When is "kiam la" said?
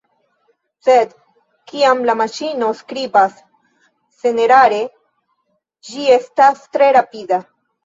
1.71-2.15